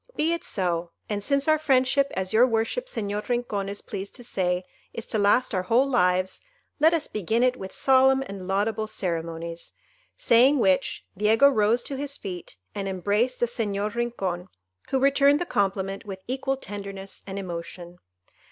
[0.15, 4.23] "Be it so; and since our friendship, as your worship Señor Rincon is pleased to
[4.23, 6.41] say, is to last our whole lives,
[6.79, 12.57] let us begin it with solemn and laudable ceremonies,"—saying which, Diego rose to his feet,
[12.73, 14.47] and embraced the Señor Rincon,
[14.89, 17.99] who returned the compliment with equal tenderness and emotion.